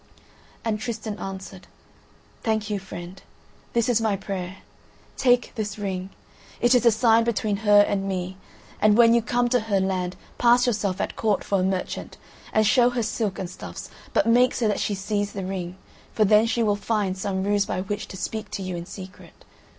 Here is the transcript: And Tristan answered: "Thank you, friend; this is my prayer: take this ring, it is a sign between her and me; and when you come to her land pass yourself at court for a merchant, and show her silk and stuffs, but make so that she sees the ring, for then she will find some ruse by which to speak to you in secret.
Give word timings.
And 0.65 0.79
Tristan 0.79 1.19
answered: 1.19 1.67
"Thank 2.41 2.71
you, 2.71 2.79
friend; 2.79 3.21
this 3.73 3.87
is 3.87 4.01
my 4.01 4.15
prayer: 4.15 4.63
take 5.15 5.51
this 5.53 5.77
ring, 5.77 6.09
it 6.59 6.73
is 6.73 6.87
a 6.87 6.91
sign 6.91 7.23
between 7.23 7.57
her 7.57 7.81
and 7.81 8.07
me; 8.07 8.35
and 8.81 8.97
when 8.97 9.13
you 9.13 9.21
come 9.21 9.47
to 9.49 9.59
her 9.59 9.79
land 9.79 10.15
pass 10.39 10.65
yourself 10.65 10.99
at 11.01 11.15
court 11.15 11.43
for 11.43 11.59
a 11.59 11.63
merchant, 11.63 12.17
and 12.51 12.65
show 12.65 12.89
her 12.89 13.03
silk 13.03 13.37
and 13.37 13.47
stuffs, 13.51 13.91
but 14.11 14.25
make 14.25 14.55
so 14.55 14.67
that 14.67 14.79
she 14.79 14.95
sees 14.95 15.33
the 15.33 15.45
ring, 15.45 15.77
for 16.13 16.25
then 16.25 16.47
she 16.47 16.63
will 16.63 16.75
find 16.75 17.15
some 17.15 17.43
ruse 17.43 17.67
by 17.67 17.81
which 17.81 18.07
to 18.07 18.17
speak 18.17 18.49
to 18.49 18.63
you 18.63 18.75
in 18.75 18.87
secret. 18.87 19.45